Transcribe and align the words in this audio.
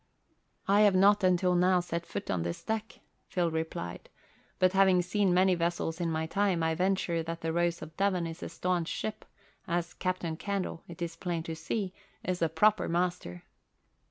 "I 0.67 0.81
have 0.81 0.95
not 0.95 1.23
until 1.23 1.53
now 1.53 1.79
set 1.79 2.07
foot 2.07 2.31
on 2.31 2.41
this 2.41 2.63
deck," 2.63 3.01
Phil 3.27 3.51
replied. 3.51 4.09
"But 4.57 4.73
having 4.73 5.03
seen 5.03 5.31
many 5.31 5.53
vessels 5.53 6.01
in 6.01 6.09
my 6.11 6.25
time, 6.25 6.63
I 6.63 6.73
venture 6.73 7.21
that 7.21 7.41
the 7.41 7.53
Rose 7.53 7.83
of 7.83 7.95
Devon 7.97 8.25
is 8.25 8.41
a 8.41 8.49
staunch 8.49 8.87
ship, 8.87 9.25
as 9.67 9.93
Captain 9.93 10.37
Candle, 10.37 10.81
it 10.87 11.03
is 11.03 11.15
plain 11.15 11.43
to 11.43 11.55
see, 11.55 11.93
is 12.23 12.41
a 12.41 12.49
proper 12.49 12.89
master." 12.89 13.43